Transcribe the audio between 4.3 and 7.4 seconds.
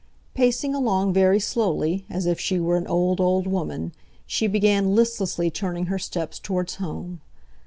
began listlessly turning her steps towards home.